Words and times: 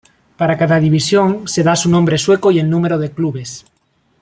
Para 0.39 0.57
cada 0.57 0.79
división, 0.79 1.47
se 1.47 1.61
da 1.61 1.75
su 1.75 1.87
nombre 1.87 2.17
sueco 2.17 2.49
y 2.49 2.57
el 2.57 2.71
número 2.71 2.97
de 2.97 3.11
clubes. 3.11 3.65